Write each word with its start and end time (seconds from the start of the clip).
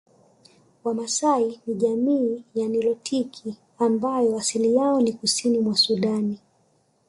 Wamaasai 0.83 1.61
ni 1.67 1.75
jamii 1.75 2.43
ya 2.55 2.67
nilotiki 2.67 3.55
ambao 3.79 4.37
asili 4.37 4.75
yao 4.75 5.01
ni 5.01 5.13
kusini 5.13 5.59
mwa 5.59 5.75
Sudan 5.75 6.37